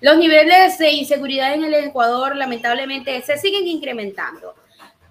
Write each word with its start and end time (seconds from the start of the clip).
Los 0.00 0.16
niveles 0.16 0.78
de 0.78 0.92
inseguridad 0.92 1.52
en 1.52 1.64
el 1.64 1.74
Ecuador 1.74 2.34
lamentablemente 2.34 3.20
se 3.20 3.36
siguen 3.36 3.66
incrementando. 3.66 4.54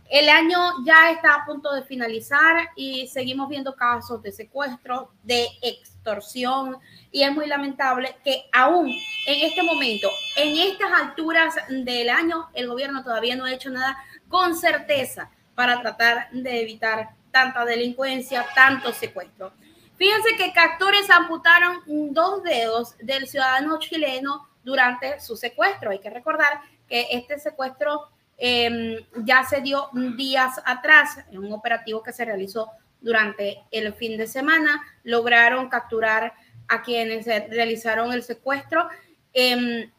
El 0.10 0.28
año 0.28 0.58
ya 0.84 1.12
está 1.12 1.36
a 1.36 1.46
punto 1.46 1.72
de 1.72 1.84
finalizar 1.84 2.70
y 2.76 3.06
seguimos 3.08 3.48
viendo 3.50 3.76
casos 3.76 4.24
de 4.24 4.32
secuestro, 4.32 5.12
de 5.22 5.48
extorsión 5.62 6.78
y 7.12 7.22
es 7.22 7.32
muy 7.32 7.46
lamentable 7.46 8.16
que 8.24 8.46
aún 8.52 8.88
en 9.28 9.46
este 9.46 9.62
momento, 9.62 10.10
en 10.36 10.58
estas 10.58 10.92
alturas 10.92 11.54
del 11.70 12.10
año, 12.10 12.50
el 12.56 12.68
gobierno 12.68 13.04
todavía 13.04 13.36
no 13.36 13.46
ha 13.46 13.54
hecho 13.54 13.70
nada 13.70 13.96
con 14.28 14.56
certeza 14.56 15.30
para 15.54 15.80
tratar 15.84 16.32
de 16.32 16.62
evitar 16.62 17.12
tanta 17.30 17.64
delincuencia, 17.64 18.44
tanto 18.56 18.92
secuestro. 18.92 19.54
Fíjense 19.98 20.36
que 20.36 20.52
captores 20.52 21.08
amputaron 21.12 21.84
dos 21.86 22.42
dedos 22.42 22.98
del 22.98 23.28
ciudadano 23.28 23.78
chileno 23.78 24.50
durante 24.70 25.20
su 25.20 25.36
secuestro. 25.36 25.90
Hay 25.90 26.00
que 26.00 26.10
recordar 26.10 26.62
que 26.88 27.08
este 27.12 27.40
secuestro 27.40 28.10
Em, 28.42 28.96
ya 29.26 29.44
se 29.44 29.60
dio 29.60 29.90
días 30.16 30.62
atrás 30.66 31.20
en 31.30 31.40
un 31.40 31.52
operativo 31.52 32.02
que 32.02 32.14
se 32.14 32.24
realizó 32.24 32.72
durante 33.02 33.64
el 33.70 33.94
fin 33.94 34.18
de 34.18 34.28
semana. 34.28 34.82
Lograron 35.04 35.68
capturar 35.68 36.34
a 36.70 36.82
quienes 36.82 37.26
realizaron 37.26 38.14
el 38.14 38.24
secuestro. 38.24 38.88
Em, 39.34 39.92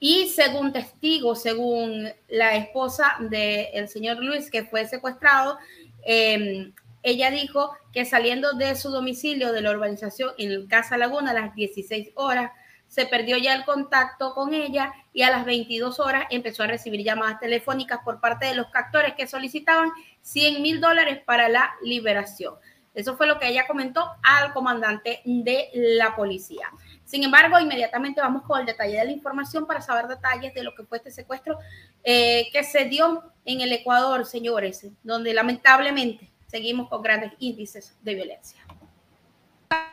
y 0.00 0.28
según 0.28 0.72
testigos, 0.72 1.40
según 1.40 2.10
la 2.28 2.56
esposa 2.56 3.16
del 3.20 3.88
señor 3.88 4.18
Luis 4.18 4.50
que 4.50 4.64
fue 4.64 4.84
secuestrado, 4.86 5.56
em, 6.02 6.72
ella 7.04 7.30
dijo 7.30 7.76
que 7.92 8.04
saliendo 8.04 8.54
de 8.54 8.74
su 8.74 8.90
domicilio 8.90 9.52
de 9.52 9.60
la 9.60 9.70
urbanización 9.70 10.32
en 10.36 10.66
Casa 10.66 10.98
Laguna 10.98 11.30
a 11.30 11.34
las 11.34 11.54
16 11.54 12.10
horas, 12.16 12.50
se 12.88 13.06
perdió 13.06 13.36
ya 13.36 13.54
el 13.54 13.64
contacto 13.64 14.34
con 14.34 14.54
ella 14.54 14.92
y 15.12 15.22
a 15.22 15.30
las 15.30 15.44
22 15.44 16.00
horas 16.00 16.24
empezó 16.30 16.62
a 16.62 16.66
recibir 16.66 17.04
llamadas 17.04 17.38
telefónicas 17.38 18.00
por 18.04 18.20
parte 18.20 18.46
de 18.46 18.54
los 18.54 18.68
captores 18.70 19.14
que 19.14 19.26
solicitaban 19.26 19.90
100 20.22 20.62
mil 20.62 20.80
dólares 20.80 21.20
para 21.24 21.48
la 21.48 21.74
liberación. 21.82 22.54
Eso 22.94 23.16
fue 23.16 23.28
lo 23.28 23.38
que 23.38 23.48
ella 23.48 23.66
comentó 23.68 24.04
al 24.24 24.52
comandante 24.52 25.20
de 25.24 25.70
la 25.74 26.16
policía. 26.16 26.68
Sin 27.04 27.22
embargo, 27.22 27.60
inmediatamente 27.60 28.20
vamos 28.20 28.42
con 28.42 28.58
el 28.58 28.66
detalle 28.66 28.98
de 28.98 29.04
la 29.04 29.12
información 29.12 29.66
para 29.66 29.80
saber 29.80 30.08
detalles 30.08 30.52
de 30.52 30.64
lo 30.64 30.74
que 30.74 30.84
fue 30.84 30.98
este 30.98 31.12
secuestro 31.12 31.58
eh, 32.02 32.48
que 32.52 32.64
se 32.64 32.86
dio 32.86 33.32
en 33.44 33.60
el 33.60 33.72
Ecuador, 33.72 34.26
señores, 34.26 34.84
donde 35.02 35.32
lamentablemente 35.32 36.32
seguimos 36.48 36.88
con 36.88 37.02
grandes 37.02 37.32
índices 37.38 37.96
de 38.02 38.14
violencia. 38.14 38.67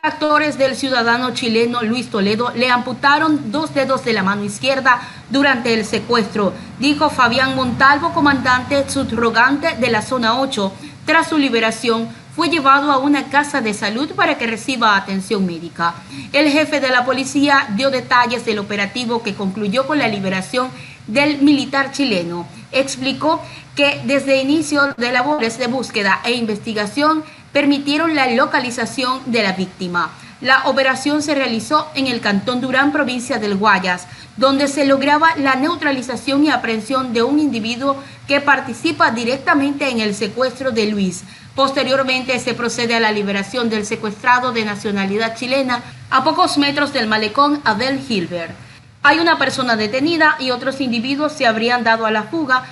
Actores 0.02 0.56
del 0.56 0.74
ciudadano 0.74 1.34
chileno 1.34 1.82
Luis 1.82 2.08
Toledo 2.08 2.50
le 2.54 2.70
amputaron 2.70 3.50
dos 3.50 3.74
dedos 3.74 4.04
de 4.04 4.14
la 4.14 4.22
mano 4.22 4.44
izquierda 4.44 5.00
durante 5.28 5.74
el 5.74 5.84
secuestro, 5.84 6.54
dijo 6.78 7.10
Fabián 7.10 7.54
Montalvo, 7.56 8.14
comandante 8.14 8.88
subrogante 8.88 9.76
de 9.76 9.90
la 9.90 10.00
zona 10.00 10.40
8. 10.40 10.72
Tras 11.04 11.28
su 11.28 11.36
liberación, 11.36 12.08
fue 12.36 12.48
llevado 12.50 12.92
a 12.92 12.98
una 12.98 13.30
casa 13.30 13.62
de 13.62 13.72
salud 13.72 14.12
para 14.14 14.36
que 14.36 14.46
reciba 14.46 14.94
atención 14.94 15.46
médica. 15.46 15.94
El 16.32 16.50
jefe 16.50 16.80
de 16.80 16.90
la 16.90 17.04
policía 17.04 17.66
dio 17.76 17.90
detalles 17.90 18.44
del 18.44 18.58
operativo 18.58 19.22
que 19.22 19.34
concluyó 19.34 19.86
con 19.86 19.98
la 19.98 20.06
liberación 20.06 20.68
del 21.06 21.38
militar 21.38 21.92
chileno. 21.92 22.46
Explicó 22.72 23.42
que 23.74 24.02
desde 24.04 24.42
inicio 24.42 24.94
de 24.98 25.12
labores 25.12 25.56
de 25.58 25.66
búsqueda 25.66 26.20
e 26.24 26.32
investigación 26.32 27.24
permitieron 27.52 28.14
la 28.14 28.30
localización 28.30 29.20
de 29.26 29.42
la 29.42 29.52
víctima. 29.52 30.10
La 30.40 30.64
operación 30.66 31.22
se 31.22 31.34
realizó 31.34 31.88
en 31.94 32.06
el 32.06 32.20
Cantón 32.20 32.60
Durán, 32.60 32.92
provincia 32.92 33.38
del 33.38 33.56
Guayas, 33.56 34.06
donde 34.36 34.68
se 34.68 34.84
lograba 34.84 35.34
la 35.36 35.54
neutralización 35.54 36.44
y 36.44 36.50
aprehensión 36.50 37.14
de 37.14 37.22
un 37.22 37.38
individuo 37.38 37.96
que 38.28 38.42
participa 38.42 39.10
directamente 39.10 39.88
en 39.88 40.00
el 40.00 40.14
secuestro 40.14 40.72
de 40.72 40.90
Luis. 40.90 41.24
Posteriormente 41.54 42.38
se 42.38 42.52
procede 42.52 42.94
a 42.94 43.00
la 43.00 43.12
liberación 43.12 43.70
del 43.70 43.86
secuestrado 43.86 44.52
de 44.52 44.66
nacionalidad 44.66 45.34
chilena 45.36 45.82
a 46.10 46.22
pocos 46.22 46.58
metros 46.58 46.92
del 46.92 47.06
malecón 47.06 47.62
Abel 47.64 47.98
Hilbert. 48.06 48.54
Hay 49.02 49.20
una 49.20 49.38
persona 49.38 49.76
detenida 49.76 50.36
y 50.38 50.50
otros 50.50 50.82
individuos 50.82 51.32
se 51.32 51.46
habrían 51.46 51.82
dado 51.82 52.04
a 52.04 52.10
la 52.10 52.24
fuga, 52.24 52.64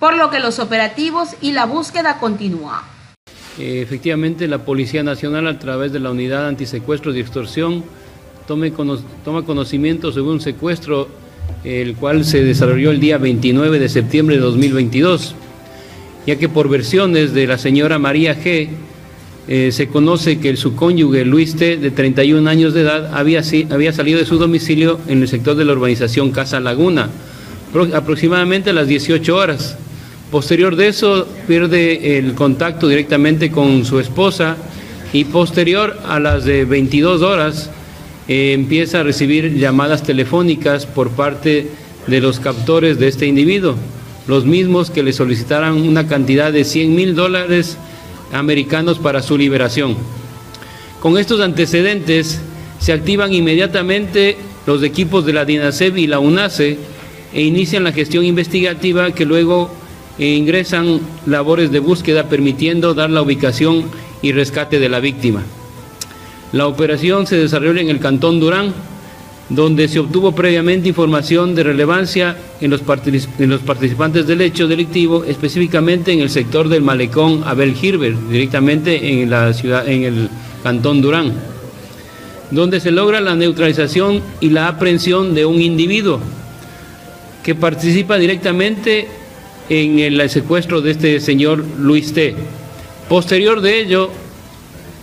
por 0.00 0.16
lo 0.16 0.30
que 0.30 0.40
los 0.40 0.58
operativos 0.58 1.36
y 1.40 1.52
la 1.52 1.66
búsqueda 1.66 2.18
continúan. 2.18 2.95
Eh, 3.58 3.80
efectivamente, 3.80 4.48
la 4.48 4.58
Policía 4.58 5.02
Nacional, 5.02 5.46
a 5.46 5.58
través 5.58 5.92
de 5.92 6.00
la 6.00 6.10
Unidad 6.10 6.46
Antisecuestro 6.46 7.14
y 7.14 7.20
Extorsión, 7.20 7.84
tome 8.46 8.70
toma 9.24 9.44
conocimiento 9.44 10.12
sobre 10.12 10.30
un 10.30 10.40
secuestro, 10.40 11.08
el 11.64 11.94
cual 11.96 12.24
se 12.24 12.44
desarrolló 12.44 12.90
el 12.90 13.00
día 13.00 13.16
29 13.18 13.78
de 13.78 13.88
septiembre 13.88 14.36
de 14.36 14.42
2022, 14.42 15.34
ya 16.26 16.36
que 16.36 16.48
por 16.48 16.68
versiones 16.68 17.32
de 17.32 17.46
la 17.46 17.56
señora 17.56 17.98
María 17.98 18.36
G., 18.38 18.68
eh, 19.48 19.70
se 19.70 19.86
conoce 19.86 20.40
que 20.40 20.56
su 20.56 20.74
cónyuge 20.74 21.24
Luis 21.24 21.54
T., 21.54 21.76
de 21.76 21.90
31 21.90 22.50
años 22.50 22.74
de 22.74 22.82
edad, 22.82 23.14
había, 23.14 23.42
había 23.70 23.92
salido 23.92 24.18
de 24.18 24.26
su 24.26 24.38
domicilio 24.38 25.00
en 25.08 25.22
el 25.22 25.28
sector 25.28 25.56
de 25.56 25.64
la 25.64 25.72
urbanización 25.72 26.30
Casa 26.30 26.60
Laguna, 26.60 27.08
aproximadamente 27.94 28.70
a 28.70 28.72
las 28.72 28.88
18 28.88 29.34
horas 29.34 29.78
Posterior 30.30 30.74
de 30.74 30.88
eso 30.88 31.28
pierde 31.46 32.18
el 32.18 32.34
contacto 32.34 32.88
directamente 32.88 33.52
con 33.52 33.84
su 33.84 34.00
esposa 34.00 34.56
y 35.12 35.24
posterior 35.24 35.96
a 36.04 36.18
las 36.18 36.44
de 36.44 36.64
22 36.64 37.22
horas 37.22 37.70
eh, 38.26 38.52
empieza 38.52 39.00
a 39.00 39.02
recibir 39.04 39.56
llamadas 39.56 40.02
telefónicas 40.02 40.84
por 40.84 41.10
parte 41.10 41.68
de 42.08 42.20
los 42.20 42.40
captores 42.40 42.98
de 42.98 43.06
este 43.06 43.26
individuo, 43.26 43.76
los 44.26 44.44
mismos 44.44 44.90
que 44.90 45.04
le 45.04 45.12
solicitaran 45.12 45.74
una 45.74 46.08
cantidad 46.08 46.52
de 46.52 46.64
100 46.64 46.94
mil 46.94 47.14
dólares 47.14 47.78
americanos 48.32 48.98
para 48.98 49.22
su 49.22 49.38
liberación. 49.38 49.96
Con 51.00 51.18
estos 51.18 51.40
antecedentes 51.40 52.40
se 52.80 52.92
activan 52.92 53.32
inmediatamente 53.32 54.36
los 54.66 54.82
equipos 54.82 55.24
de 55.24 55.34
la 55.34 55.44
DINASEB 55.44 55.96
y 55.98 56.08
la 56.08 56.18
UNACE 56.18 56.78
e 57.32 57.42
inician 57.42 57.84
la 57.84 57.92
gestión 57.92 58.24
investigativa 58.24 59.12
que 59.12 59.24
luego 59.24 59.85
e 60.18 60.34
ingresan 60.34 61.00
labores 61.26 61.70
de 61.70 61.80
búsqueda 61.80 62.28
permitiendo 62.28 62.94
dar 62.94 63.10
la 63.10 63.22
ubicación 63.22 63.84
y 64.22 64.32
rescate 64.32 64.78
de 64.78 64.88
la 64.88 65.00
víctima. 65.00 65.42
La 66.52 66.66
operación 66.66 67.26
se 67.26 67.36
desarrolló 67.36 67.80
en 67.80 67.90
el 67.90 68.00
Cantón 68.00 68.40
Durán, 68.40 68.72
donde 69.48 69.88
se 69.88 70.00
obtuvo 70.00 70.32
previamente 70.32 70.88
información 70.88 71.54
de 71.54 71.62
relevancia 71.62 72.36
en 72.60 72.70
los, 72.70 72.80
participantes 72.80 74.26
del 74.26 74.40
hecho 74.40 74.66
delictivo, 74.66 75.24
específicamente 75.24 76.12
en 76.12 76.20
el 76.20 76.30
sector 76.30 76.68
del 76.68 76.82
malecón 76.82 77.42
Abel 77.44 77.74
Girber, 77.74 78.14
directamente 78.28 79.22
en 79.22 79.30
la 79.30 79.52
ciudad, 79.52 79.86
en 79.88 80.04
el 80.04 80.28
Cantón 80.62 81.00
Durán, 81.00 81.32
donde 82.50 82.80
se 82.80 82.90
logra 82.90 83.20
la 83.20 83.36
neutralización 83.36 84.22
y 84.40 84.50
la 84.50 84.68
aprehensión 84.68 85.34
de 85.34 85.46
un 85.46 85.60
individuo 85.60 86.20
que 87.44 87.54
participa 87.54 88.18
directamente 88.18 89.08
en 89.68 89.98
el 89.98 90.28
secuestro 90.30 90.80
de 90.80 90.92
este 90.92 91.20
señor 91.20 91.64
Luis 91.78 92.12
T. 92.12 92.34
Posterior 93.08 93.60
de 93.60 93.80
ello, 93.80 94.10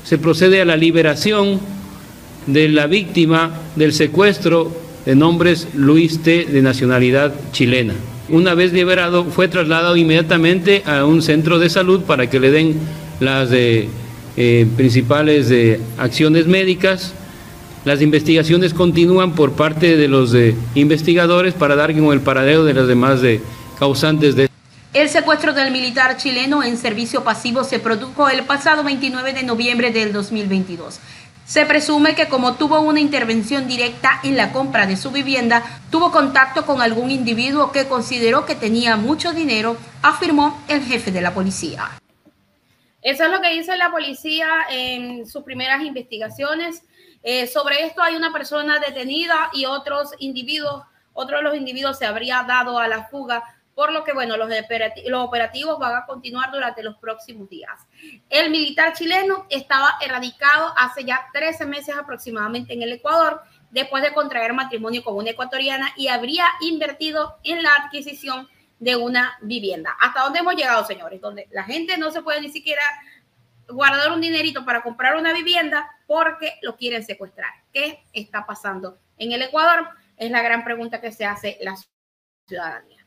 se 0.04 0.18
procede 0.18 0.62
a 0.62 0.66
la 0.66 0.78
liberación 0.78 1.60
de 2.48 2.70
la 2.70 2.88
víctima 2.88 3.52
del 3.76 3.94
secuestro 3.94 4.72
de 5.06 5.16
nombres 5.16 5.68
Luis 5.74 6.22
T. 6.22 6.46
de 6.46 6.62
nacionalidad 6.62 7.34
chilena. 7.52 7.94
Una 8.30 8.54
vez 8.54 8.74
liberado, 8.74 9.26
fue 9.26 9.48
trasladado 9.48 9.98
inmediatamente 9.98 10.84
a 10.86 11.06
un 11.06 11.22
centro 11.22 11.60
de 11.60 11.70
salud 11.70 12.02
para 12.02 12.30
que 12.30 12.40
le 12.40 12.52
den 12.52 12.76
las 13.20 13.50
eh, 13.52 13.88
principales 14.76 15.50
de 15.50 15.80
acciones 15.98 16.48
médicas. 16.48 17.14
Las 17.86 18.02
investigaciones 18.02 18.74
continúan 18.74 19.34
por 19.36 19.54
parte 19.54 19.98
de 19.98 20.08
los 20.08 20.34
investigadores 20.74 21.54
para 21.54 21.76
dar 21.76 21.94
con 21.94 22.14
el 22.14 22.22
paradero 22.22 22.64
de 22.64 22.74
las 22.74 22.88
demás 22.88 23.20
causantes 23.78 24.36
de 24.36 24.53
el 24.94 25.10
secuestro 25.10 25.54
del 25.54 25.72
militar 25.72 26.18
chileno 26.18 26.62
en 26.64 26.78
servicio 26.78 27.24
pasivo 27.24 27.64
se 27.64 27.80
produjo 27.80 28.30
el 28.30 28.46
pasado 28.46 28.84
29 28.84 29.34
de 29.34 29.42
noviembre 29.42 29.92
del 29.92 30.14
2022. 30.14 31.00
Se 31.46 31.66
presume 31.66 32.14
que 32.14 32.30
como 32.30 32.54
tuvo 32.56 32.80
una 32.80 33.00
intervención 33.00 33.68
directa 33.68 34.20
en 34.24 34.38
la 34.38 34.52
compra 34.52 34.86
de 34.86 34.96
su 34.96 35.10
vivienda, 35.10 35.64
tuvo 35.90 36.12
contacto 36.12 36.68
con 36.68 36.82
algún 36.82 37.10
individuo 37.10 37.72
que 37.72 37.88
consideró 37.88 38.46
que 38.46 38.54
tenía 38.54 38.96
mucho 38.96 39.34
dinero, 39.34 39.78
afirmó 40.04 40.64
el 40.68 40.84
jefe 40.84 41.12
de 41.12 41.22
la 41.22 41.34
policía. 41.34 41.90
Eso 43.02 43.26
es 43.26 43.32
lo 43.32 43.42
que 43.42 43.50
dice 43.50 43.76
la 43.76 43.90
policía 43.90 44.48
en 44.70 45.26
sus 45.26 45.44
primeras 45.44 45.82
investigaciones. 45.82 46.84
Eh, 47.24 47.48
sobre 47.48 47.84
esto 47.84 48.04
hay 48.04 48.16
una 48.16 48.32
persona 48.32 48.80
detenida 48.80 49.50
y 49.54 49.66
otros 49.66 50.12
individuos, 50.20 50.84
otro 51.14 51.38
de 51.38 51.44
los 51.44 51.58
individuos 51.58 51.98
se 51.98 52.06
habría 52.06 52.44
dado 52.48 52.78
a 52.78 52.88
la 52.88 53.06
fuga 53.06 53.44
por 53.76 53.92
lo 53.92 54.04
que, 54.04 54.14
bueno, 54.14 54.38
los, 54.38 54.50
operativos 55.14 55.80
van 55.80 55.96
a 55.96 56.06
continuar 56.06 56.52
durante 56.52 56.84
los 56.84 56.98
próximos 56.98 57.50
días. 57.50 57.80
El 58.30 58.50
militar 58.52 58.94
chileno 58.94 59.46
estaba 59.50 59.98
erradicado 60.02 60.74
hace 60.78 61.04
ya 61.04 61.28
13 61.34 61.66
meses 61.66 61.96
aproximadamente 61.96 62.74
en 62.74 62.84
el 62.84 62.94
Ecuador 62.94 63.42
después 63.72 64.04
de 64.04 64.14
contraer 64.14 64.54
matrimonio 64.54 65.04
con 65.04 65.16
una 65.16 65.32
ecuatoriana 65.32 65.92
y 65.98 66.08
habría 66.08 66.46
invertido 66.62 67.38
en 67.44 67.64
la 67.64 67.74
adquisición 67.76 68.48
de 68.80 68.96
una 68.96 69.38
vivienda. 69.42 69.96
¿Hasta 70.00 70.22
dónde 70.22 70.40
hemos 70.40 70.56
llegado, 70.56 70.86
señores? 70.86 71.20
Donde 71.22 71.48
la 71.52 71.64
gente 71.64 71.98
no 71.98 72.12
se 72.12 72.22
puede 72.22 72.42
ni 72.42 72.50
siquiera 72.50 72.84
guardar 73.68 74.12
un 74.12 74.22
dinerito 74.22 74.66
para 74.66 74.84
comprar 74.84 75.16
una 75.16 75.34
vivienda 75.34 75.90
porque 76.06 76.60
lo 76.62 76.76
quieren 76.76 77.04
secuestrar. 77.04 77.50
¿Qué 77.72 78.04
está 78.14 78.46
pasando 78.46 79.00
en 79.18 79.32
el 79.32 79.42
Ecuador? 79.42 79.88
Es 80.18 80.30
la 80.30 80.42
gran 80.42 80.64
pregunta 80.64 81.02
que 81.02 81.12
se 81.12 81.26
hace 81.26 81.58
la 81.62 81.76
ciudadanía. 82.48 83.03